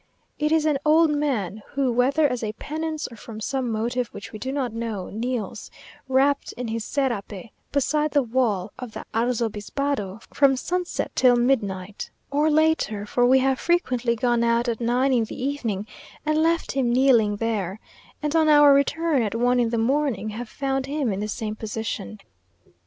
It 0.39 0.51
is 0.51 0.65
an 0.65 0.79
old 0.83 1.11
man, 1.11 1.61
who, 1.73 1.91
whether 1.91 2.27
as 2.27 2.43
a 2.43 2.53
penance, 2.53 3.07
or 3.11 3.15
from 3.15 3.39
some 3.39 3.69
motive 3.71 4.07
which 4.07 4.31
we 4.31 4.39
do 4.39 4.51
not 4.51 4.73
know, 4.73 5.11
kneels, 5.11 5.69
wrapt 6.07 6.53
in 6.53 6.69
his 6.69 6.83
serape, 6.83 7.51
beside 7.71 8.09
the 8.09 8.23
wall 8.23 8.71
of 8.79 8.93
the 8.93 9.05
Arzobispado 9.13 10.23
from 10.33 10.55
sunset 10.55 11.11
till 11.13 11.35
midnight, 11.35 12.09
or 12.31 12.49
later 12.49 13.05
for 13.05 13.27
we 13.27 13.37
have 13.37 13.59
frequently 13.59 14.15
gone 14.15 14.43
out 14.43 14.67
at 14.67 14.81
nine 14.81 15.13
in 15.13 15.25
the 15.25 15.39
evening, 15.39 15.85
and 16.25 16.41
left 16.41 16.71
him 16.71 16.91
kneeling 16.91 17.35
there; 17.35 17.79
and 18.23 18.35
on 18.35 18.49
our 18.49 18.73
return 18.73 19.21
at 19.21 19.35
one 19.35 19.59
in 19.59 19.69
the 19.69 19.77
morning 19.77 20.29
have 20.29 20.49
found 20.49 20.87
him 20.87 21.13
in 21.13 21.19
the 21.19 21.27
same 21.27 21.55
position. 21.55 22.19